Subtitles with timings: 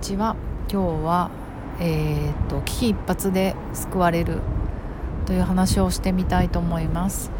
[0.00, 0.34] ちは。
[0.72, 1.30] 今日は
[1.82, 4.40] えー、と危機一髪で救われる
[5.26, 7.30] という話をしてみたいと思います。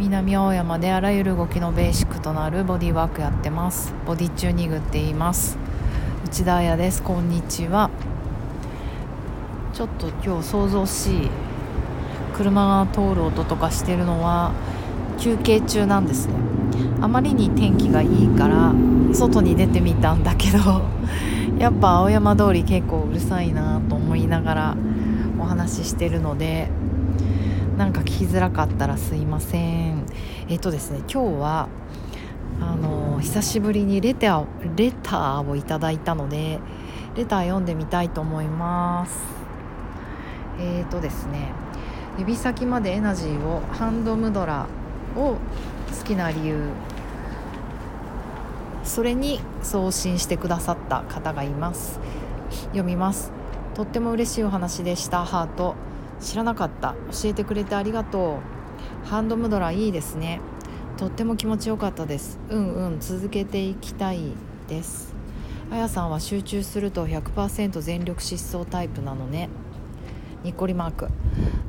[0.00, 3.94] 南青山であらゆる動きのベーシックとなるボディワークやってます。
[4.06, 5.56] ボディチューニングって言います。
[6.24, 7.02] 内田彩です。
[7.02, 7.90] こんにちは。
[9.72, 11.30] ちょっと今日想像しい。
[12.36, 14.52] 車が通る音とかしてるのは
[15.18, 16.53] 休憩中なんですね。
[17.04, 18.72] あまりに天気がいいから
[19.12, 20.80] 外に出てみたんだけど
[21.60, 24.76] やっぱ青山通り結構うるさいなと思いながら
[25.38, 26.70] お話ししてるので
[27.76, 30.04] なんか聞きづらかったらすいません。
[30.48, 31.68] えっ、とですね今日は
[32.62, 34.44] あの久しぶりにレター
[34.74, 36.58] レターをいただいたので
[37.16, 39.22] レター読んでみたいと思います。
[40.58, 41.52] えっ、とですね
[42.18, 44.64] 指先までエナジーをハンドムドラ
[45.16, 45.36] を
[45.94, 46.70] 好きな理由
[48.84, 51.98] それに送信してくださった方がいます。
[52.66, 53.32] 読みます。
[53.74, 55.24] とっても嬉しいお話でした。
[55.24, 55.74] ハート。
[56.20, 56.94] 知らなかった。
[57.10, 58.38] 教えてくれてありがと
[59.04, 59.06] う。
[59.08, 60.40] ハンドムドラいいですね。
[60.96, 62.38] とっても気持ちよかったです。
[62.50, 63.00] うんうん。
[63.00, 64.32] 続けていきたい
[64.68, 65.14] です。
[65.72, 69.48] あやさんは集中すると100%全力疾走タイプなのね。
[70.44, 71.08] にっこりマーク。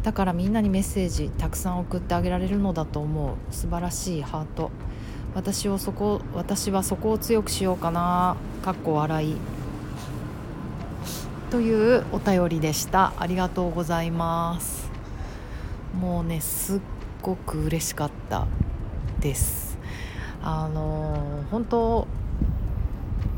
[0.04, 3.36] だからみんなにメッセージたくさん送ってあげられるのだと思う。
[3.50, 4.22] 素晴らしい。
[4.22, 4.70] ハート。
[5.36, 9.36] 私をそこ私はそこを強くしようかなかっこ笑い。
[11.52, 13.14] というお便りでした。
[13.20, 14.90] ありがとうございます。
[16.00, 16.80] もうねすっ
[17.22, 18.48] ごく嬉しかった
[19.20, 19.78] です。
[20.42, 22.08] あの本当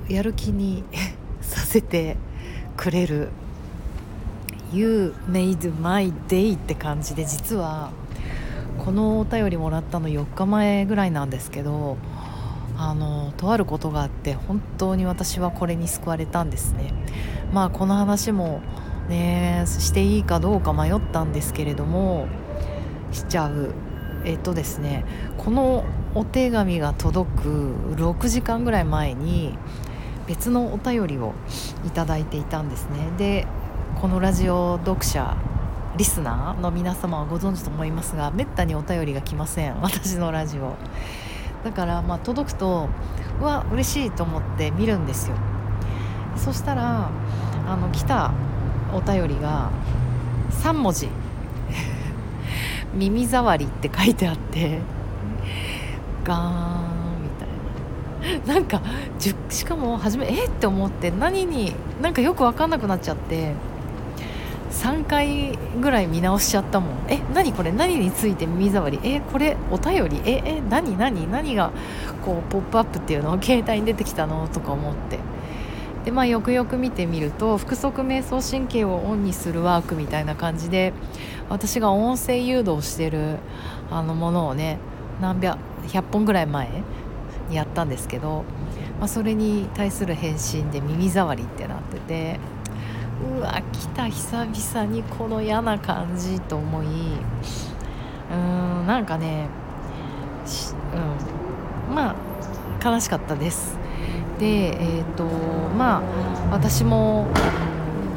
[0.07, 0.83] やる気に
[1.41, 2.15] させて
[2.77, 3.29] くれる。
[4.71, 7.89] You made my day って感じで実は
[8.87, 11.97] このお便りもらったの4日前ぐらいなんですけど
[12.77, 16.93] あのとあることがあって本当に私はこれに救われたんですね。
[17.51, 18.61] まあこの話も
[19.09, 22.29] ねしていいかどうか迷ったんですけれども
[23.11, 23.73] しちゃう。
[24.23, 25.03] えっとですね
[25.37, 25.83] この
[26.15, 29.57] お手紙が届く6時間ぐらい前に
[30.27, 31.33] 別のお便りを
[31.85, 33.09] いただいていたんですね。
[33.17, 33.47] で
[33.99, 35.35] このラジオ読者
[35.97, 39.81] リスナーの皆様はご存知と思いますがめったにお便りが来ません。
[39.81, 40.75] 私のラジオ。
[41.63, 42.87] だからまあ届くと
[43.41, 45.35] うわ嬉しいと思って見るんですよ。
[46.35, 47.09] そしたら
[47.67, 48.31] あの来た
[48.93, 49.71] お便りが
[50.51, 51.09] 3文字
[52.93, 54.79] 「耳障り」って書いてあって
[56.23, 58.53] ガーンみたいな。
[58.53, 58.81] なんか
[59.49, 63.53] しかも初めえって思って何になんかよく分かんなくなっちゃって。
[64.77, 66.89] 3回ぐらい見直しちゃったもん。
[67.09, 67.71] え何これ？
[67.71, 68.99] 何について耳障り？
[69.03, 70.21] えこれお便り？
[70.23, 71.29] ええ何何？
[71.29, 71.71] 何が
[72.23, 73.33] こうポップアップっていうの？
[73.33, 74.47] を携帯に出てきたの？
[74.47, 75.19] とか思って。
[76.05, 80.93] でまあよくよく見てみると腹側瞑想神経をオンにするワークみたいな感じで
[81.49, 83.39] 私が音声誘導してる
[83.91, 84.77] あのものをね
[85.19, 86.69] 何百100本ぐらい前
[87.49, 88.45] にやったんですけど、
[88.99, 92.39] まあ、それに対する返信で耳障りってなってて。
[93.25, 98.35] うわ来た久々にこの嫌な感じと思いうー
[98.83, 99.47] んなんかね
[101.89, 103.77] うんまあ悲しかったです。
[104.39, 104.45] で
[104.79, 106.01] えっ、ー、とまあ
[106.51, 107.27] 私も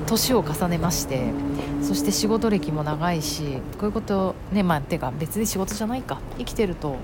[0.06, 1.32] 年を重ねまして
[1.82, 6.18] そして仕事歴も長いしこういうことねまあてか別に仕事じゃないか。
[6.38, 6.96] 生きてると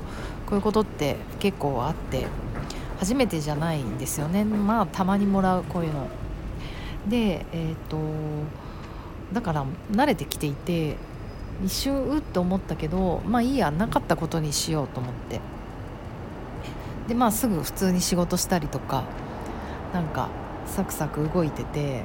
[0.46, 2.26] こういうことって結構あって
[2.98, 4.44] 初めてじゃないんですよね。
[4.44, 6.08] まあたまにもらうこういうの。
[7.08, 7.98] でえっ、ー、と
[9.32, 10.96] だから慣れてきていて
[11.64, 15.40] 一瞬うっと思ったけどまあいいやなかったことにしようと思って。
[17.08, 19.04] でまあすぐ普通に仕事したりとか
[19.94, 20.28] なんか
[20.66, 22.02] サクサク動いてて。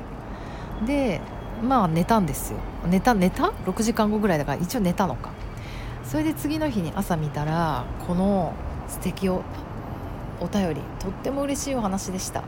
[0.86, 1.22] で
[1.62, 2.60] まあ寝たんですよ。
[2.90, 5.30] 寝た寝た？6時間後ぐらいだから一応寝たのか。
[6.04, 8.54] それで次の日に朝見たらこの
[8.88, 9.44] 素敵を
[10.40, 12.44] お便りとっても嬉しいお話でした。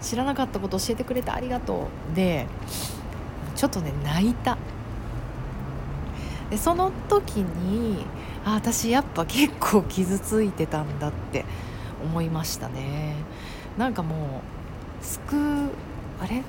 [0.00, 2.16] 知らなかったこと教えてくれてありがとう。
[2.16, 2.46] で
[3.54, 4.56] ちょっとね泣いた。
[6.50, 8.04] でその時に
[8.44, 11.44] あ私やっぱ結構傷ついてたんだって
[12.02, 13.14] 思いましたね。
[13.76, 14.42] なんかも
[15.02, 15.70] う救う
[16.22, 16.42] あれ？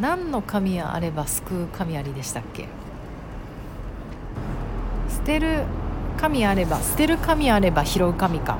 [0.00, 2.68] 何の神あれば救う神ありでしたっけ？
[5.10, 5.64] 捨てる
[6.16, 8.58] 神あれば捨てる神あれば拾う神か。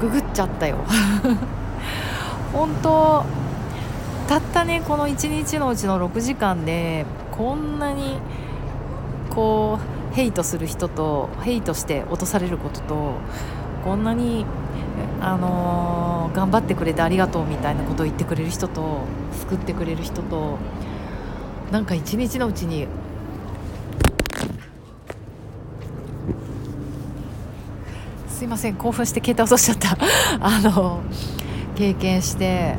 [0.00, 0.78] ググっちゃったよ。
[2.52, 3.24] 本当
[4.32, 8.16] たったねこの1日のうちの6時間でこんなに
[9.28, 9.78] こ
[10.10, 13.14] うヘイトする人とヘイトして落とされることと
[13.84, 14.46] こんなに
[15.20, 19.00] あのー、頑張ってくれてありがとうみたいなことを言ってくれる人と
[19.32, 20.56] 救ってくれる人と
[21.70, 22.86] なんか一日のうちに
[28.28, 29.98] すいません興奮して携帯落としちゃった。
[30.40, 31.00] あの
[31.76, 32.76] 経験して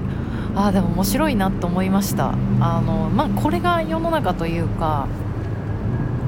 [0.56, 2.34] あでも面白いなと思いました。
[2.60, 5.08] あのまあこれが世の中というか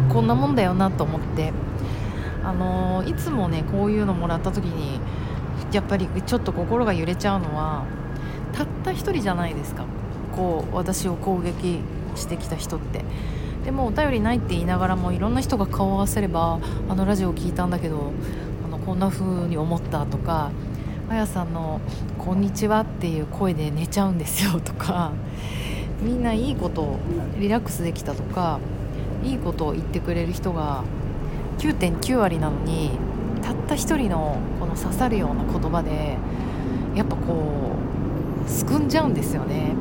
[0.09, 1.53] こんなもんだよなと思って。
[2.43, 4.99] あのいつもねこういうのもらった時に
[5.71, 7.85] やっぱりちょっと心が揺れちゃうのは
[8.53, 9.85] たった一人じゃないですか。
[10.35, 11.79] こう私を攻撃
[12.15, 13.03] してきた人って。
[13.65, 18.11] でもお便りないって言いながらもいろんな人が顔を合わせればあのラジオを聞いたんだけど
[18.63, 20.51] あのこんな風に思ったとか
[21.07, 21.81] あやさんの
[22.17, 25.11] 「こんにちは」っていう声で寝ちゃうんですよとか
[26.01, 26.97] みんないいこと
[27.39, 28.59] リラックスできたとか
[29.23, 30.83] いいことを言ってくれる人が
[31.59, 32.91] 9.9割なのに
[33.43, 36.17] たった一人のこの刺さるような言葉で
[36.95, 37.73] やっぱこ
[38.45, 39.73] うすくんじゃうんですよね。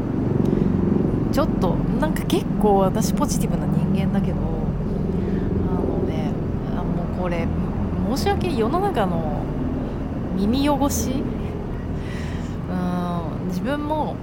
[1.32, 4.36] ちょっとなんか結構私ポジティブな人間だけど
[5.68, 6.30] あのね
[6.78, 7.48] あもうこれ
[8.14, 9.43] 申し訳世の中の
[10.36, 11.10] 耳汚し？
[12.70, 14.16] うん自分も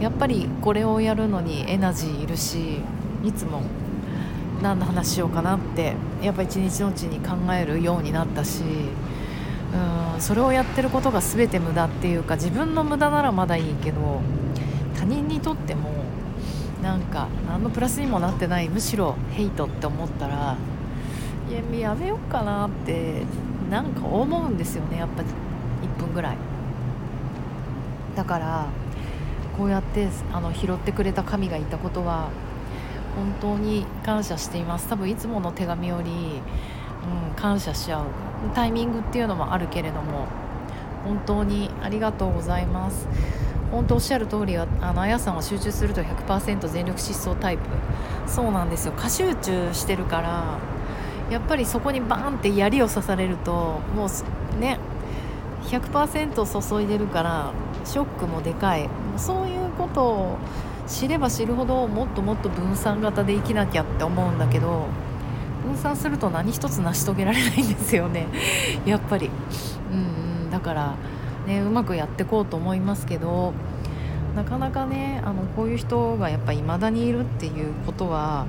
[0.00, 2.80] やっぱりこれをやるのにエナジーいるし
[3.24, 3.62] いつも。
[4.62, 8.62] 何の話しようかなってやっぱ一日のうちに考えるようになったし
[9.74, 14.20] うんそれをやってることが全て無駄っていうか自分の無駄ならまだいいけど
[14.96, 15.90] 他人にとっても
[16.80, 20.56] なんか何のプラスにもなってないむしろヘイトって思ったら
[21.50, 23.24] いややめようかなって
[23.72, 26.36] なんか思うんですよねやっぱ1分ぐらい。
[28.14, 28.66] だから
[29.56, 32.28] こうやってあの拾ってくれた神がいたことは
[33.16, 34.88] 本当に感謝しています。
[34.88, 38.04] 多分いつもの手紙より、うん、感謝しちゃう。
[38.54, 40.26] タイミングっていうのもあるけれども
[41.06, 43.08] 本当にありがとうございます。
[43.70, 47.62] 本当おっしゃる通りあのあやさんは集中すると100%全力疾走タイプ。
[48.26, 48.92] そうなんですよ。
[48.98, 50.58] 過集中してるから
[51.32, 54.78] やっぱりそこにバーンって槍を刺されるともうね
[55.64, 57.52] 100%注いでるから
[57.86, 58.88] ショックもでかい。
[59.16, 60.38] そういうことを
[60.86, 64.86] 知れば知るほどもっともっと分散型で生きなきゃって思うんだけど
[65.66, 68.26] 分散すると何一つ成し遂げられないんですよね。
[68.84, 69.30] やっぱり。
[69.90, 70.94] うんだから
[71.46, 73.54] ねうまくやっていこうと思いますけど
[74.36, 78.46] なかなかねあのこういう人がやっぱ未だにいるっていうことは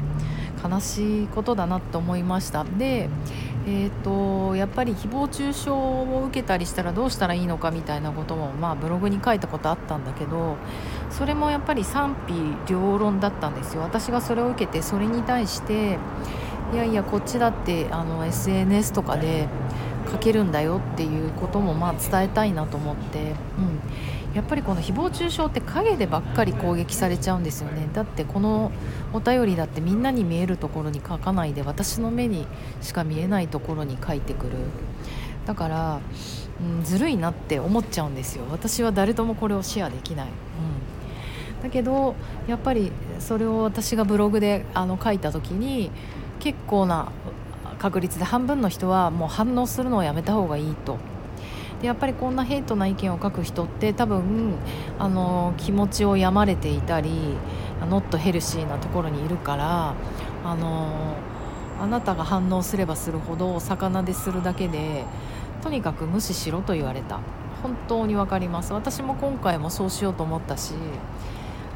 [0.64, 2.64] 悲しいことだなって思いました。
[2.64, 3.10] で
[3.66, 10.58] えーと、やっぱり誹謗中傷を受けたりしたらどうしたらいいのかみたいなことも、まあ、ブログに書いたことあったんだけど
[11.10, 13.82] それもやっぱり賛否両論だったんですよ。
[13.82, 15.98] 私がそれを受けてそれに対して
[16.74, 19.48] いやいやこっちだってあの SNS とかで
[20.14, 27.90] 書けるんだよっていうこともまあ伝えたいなと思って、うん、やっぱりこの誹謗中傷って陰でばっかり攻撃されちゃうんですよね。
[27.94, 28.72] だってこの
[29.12, 32.46] お便りだってみんなに見えるところに書かないで私の目に
[32.82, 34.52] しか見えないところに書いてくる。
[35.48, 36.00] だから、
[36.62, 38.46] うん、ずるいなって思っちゃうんですよ。
[38.52, 42.16] 私は誰ともこれをシェアできない、うん、だけど
[42.48, 45.92] やっぱりそれを私がブログであの書いた時に
[46.40, 47.10] 結構な
[47.84, 51.00] 確率で半分の人はもう反応するのをやめた方がいいと。
[51.82, 54.54] でやっぱりこんなヘイトな意見を書く人って多分
[54.98, 57.12] あの気持ちを病まれていたり
[57.90, 59.96] ノットヘルシーなところにいるから
[60.46, 61.18] あの
[61.82, 65.04] あなたが反応すればするほど魚でするだけで
[65.62, 67.20] とにかく無視しろと言われた。
[67.62, 68.72] 本当に分かります。
[68.72, 70.74] 私も今回もそうしようと思ったし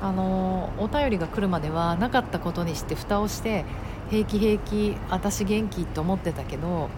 [0.02, 3.66] あのお便りが来るまではなかったことにして蓋をして
[4.10, 6.90] 平気平気私元気って思ってたけど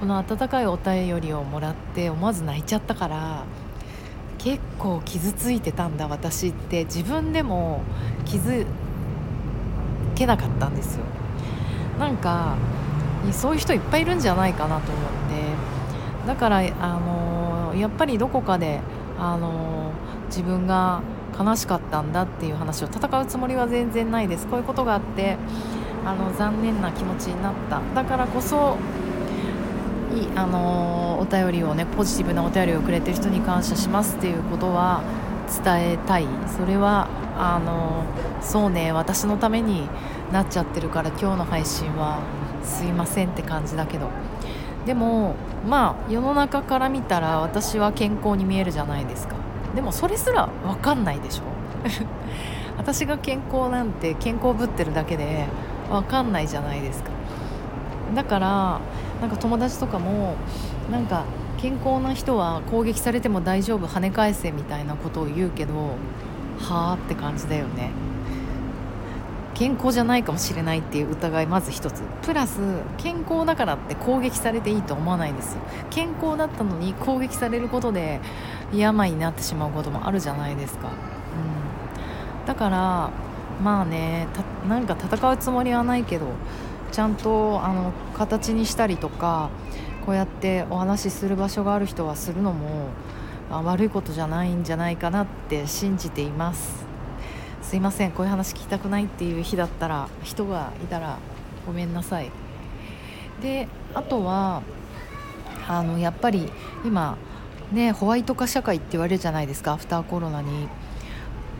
[0.00, 3.44] この温かいお便りをもらって思わず泣いちゃったから
[4.38, 6.84] 結構傷ついてたんだ私って。
[6.84, 7.80] 自分でも
[8.26, 8.66] 気づ
[10.14, 11.04] けなかったんですよ。
[11.98, 12.56] なんか
[13.32, 16.26] そういう人いっぱいいるんじゃないかなと思って。
[16.26, 18.80] だからあのやっぱりどこかで
[19.18, 19.92] あの
[20.26, 21.00] 自分が
[21.38, 24.46] 悲しかったんだっていう話を戦うつもりは全然ないです。
[24.46, 25.38] こういうことがあって
[26.04, 27.80] あの残念な気持ちになった。
[27.94, 28.76] だからこそ
[30.14, 35.02] いあのお便りをねポジティブなお便りをくれてる人に感謝しますっていうことは
[35.64, 36.26] 伝えたい。
[36.58, 38.04] それはあの
[38.42, 39.88] そうね私のために
[40.32, 42.20] なっちゃってるから今日の配信は
[42.62, 44.08] すいませんって感じだけど。
[44.86, 45.34] でも
[45.66, 49.34] まあ世の中から見たら私は健康に見えるじゃないですか。
[49.74, 51.42] でもそれすら分かんないでしょ。
[52.76, 55.46] 私が健康なんて健康ぶってるだけで
[56.00, 57.10] 分かんないじゃないですか。
[58.14, 58.80] だから
[59.20, 60.34] なんか友達とかも
[60.90, 61.24] なんか
[61.58, 65.96] 健康な人は攻撃されても大丈夫跳ね返せみたいなことを言うけど
[66.58, 67.90] はあって感じだよね。
[69.54, 72.02] 健康じゃないかもしれないっていう疑いまず一つ。
[72.22, 72.58] プラス
[72.98, 75.60] 健康だからって攻撃されていいと思わないんですよ。
[75.90, 78.20] 健康だったのに攻撃されることで
[78.74, 83.10] 病になってしまうこともあるじゃないですか、うん、だから
[83.62, 84.26] まあね
[84.68, 86.26] なんか戦うつもりはないけど
[86.92, 89.50] ちゃんとあの形にしたりとか
[90.06, 92.88] こうやってお話しする場所がある人はするのも
[93.50, 96.84] あ悪いことじゃないんじゃないかなって信じています。
[97.62, 101.18] すいませんこういう話聞きたくないっていう日だったら人がいたら
[101.66, 102.30] ごめんなさい。
[103.42, 104.62] であとは
[105.66, 106.50] あのやっぱり
[106.84, 107.16] 今
[107.72, 110.68] ねホワイト化社会って言われるじゃないですかアフターコロナに。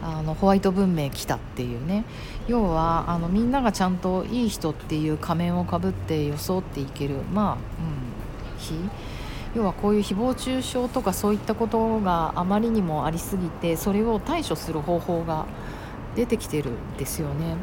[0.04, 2.04] あのホワイト文明来たっていうね。
[2.46, 8.74] 要はあのみんながちゃんといい人っていう仮面をかぶって装っていけるまあ、うん、日。
[9.54, 15.46] 要はこういう誹謗中傷とかそういったことがあまりにもありすぎてそれを対処する方法が
[16.16, 17.56] 出てきてるんですよね。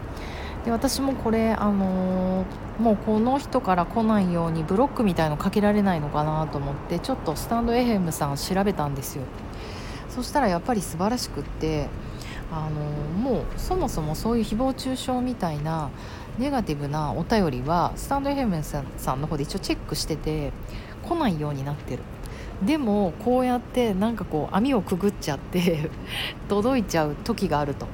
[0.66, 9.24] で私もこれ、あのー、もうこの人から来ないようにブロックみたいのかけられないのかなと思ってちょっとスタンド FM さん調べたんですよ。
[10.10, 11.88] そしたらやっぱり素晴らしくって
[12.52, 15.90] あのもうそもそもそういう誹謗中傷みたいな
[16.38, 18.62] ネガティブなお便りはスタンド FM
[18.98, 20.52] さんの方で一応チェックしてて
[21.04, 22.04] 来ないようになってる。
[22.64, 25.90] でもこうやってなんかこう網をくぐっちゃって
[26.48, 27.88] 届いちゃう時があると。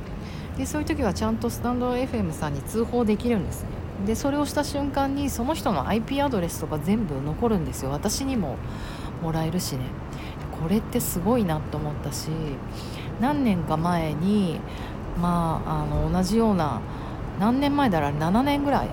[0.57, 3.69] でそういう時はちゃんとスタンド FM さんに通報できるんですね。
[4.05, 7.91] でそれをした瞬間にその人の IP アドレスとか全部残るんですよ。
[7.91, 8.55] 私にも
[9.21, 9.81] もらえるしね。
[10.61, 12.29] これってすごいなと思ったし
[13.19, 14.59] 何年か前に
[15.21, 16.81] まああの同じような
[17.39, 18.89] 何年前だろう7年ぐらい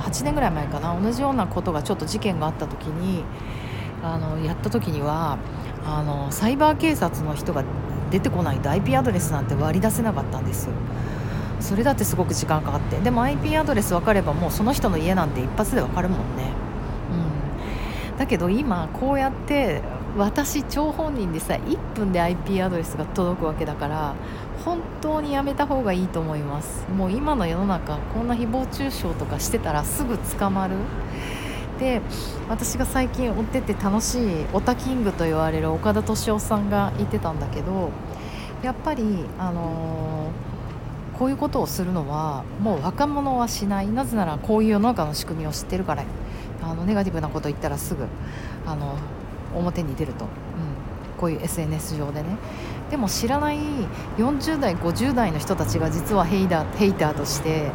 [0.00, 3.24] 8年ぐらい前かな同じようなことがちょっと事件があった時に
[4.02, 5.38] あのやった時には
[5.86, 7.64] あのサイバー警察の人が
[8.10, 10.66] 出てこないと IP アドレスなんて割り出せなかったんです。
[10.66, 10.72] よ
[11.60, 12.98] それだってすごく時間かかって。
[12.98, 16.52] でも IP アドレス分かればもうその人の家なんて一発で分かるもんね。
[18.10, 18.18] うん。
[18.18, 19.80] だけど今こうやって
[20.16, 24.14] 私張本人でさ1分で IP アドレスが届くわけだから
[24.64, 26.86] 本当にやめた方がいいと思います。
[26.88, 30.76] もう今の世の中こんな誹謗中傷とかしてたらすぐ捕まる。
[31.78, 32.00] で
[32.48, 37.90] 私が最近追ってて楽しいオタキングと言われる岡田敏夫さんが言ってたんだけど
[38.62, 43.88] やっぱり、あのー、こういうことをするのはもう若者はしない。
[43.88, 46.04] なぜならこういう世の中の仕組みを知ってるから。
[46.62, 48.06] あのネガティブなこと言ったらすぐ
[48.66, 48.96] あの
[49.54, 50.30] 表に出ると、うん、
[51.18, 52.36] こういう SNS 上でね。
[52.90, 53.58] でも知らない
[54.18, 57.72] 40代50代の人たちが実はヘイダーヘイターとして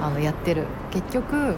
[0.00, 0.66] あのやってる。
[0.92, 1.56] 結局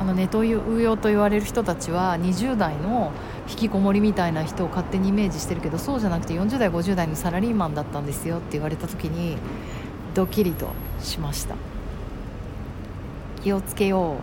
[0.00, 3.12] あのネトウヨと言われる人たちは20代の
[3.48, 9.36] 引きこもりみたいな人を勝手にイメージしてるけどそうじゃなくて40代50代のサラリーマンだったんですよって言われた時に
[10.14, 10.68] ドキリと
[11.00, 11.56] しました。
[13.42, 14.16] 気をつけよ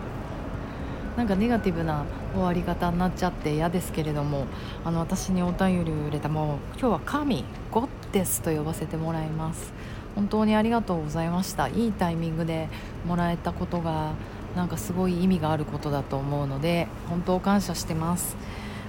[1.15, 1.17] う。
[1.17, 4.45] なんかネガティブな終わり方になっちゃって嫌ですけれども
[4.83, 9.73] あの私にお便りを入れたもう今日は神ゴッデスと呼ばせてもらいます。
[10.15, 11.69] 本当にありがとうございました。
[11.69, 12.67] いいタイミングで
[13.07, 14.11] もらえたことが
[14.55, 18.35] なんかすごい意味があることだと思うので本当感謝してます。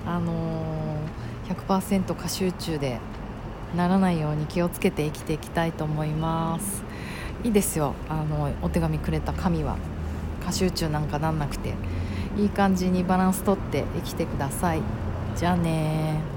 [0.05, 2.99] あのー、100%過集中で
[3.77, 6.83] ならないように気をつけて生きていきたいと思います。
[7.45, 7.95] いいですよ。
[8.09, 9.77] あのお手紙くれた神は。
[10.45, 11.75] 過集中なんかなんなくて。
[12.37, 14.83] いい感じにバランスとって生きてください。
[15.37, 16.32] じゃあね